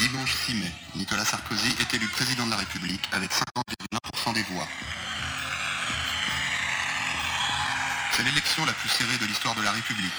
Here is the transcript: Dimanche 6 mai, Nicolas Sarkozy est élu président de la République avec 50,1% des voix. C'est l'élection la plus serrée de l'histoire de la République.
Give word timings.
Dimanche 0.00 0.34
6 0.46 0.54
mai, 0.54 0.72
Nicolas 0.96 1.26
Sarkozy 1.26 1.76
est 1.78 1.92
élu 1.92 2.06
président 2.08 2.46
de 2.46 2.50
la 2.50 2.56
République 2.56 3.02
avec 3.12 3.30
50,1% 3.32 4.32
des 4.32 4.42
voix. 4.44 4.66
C'est 8.12 8.22
l'élection 8.22 8.64
la 8.64 8.72
plus 8.72 8.88
serrée 8.88 9.18
de 9.20 9.26
l'histoire 9.26 9.54
de 9.56 9.62
la 9.62 9.72
République. 9.72 10.12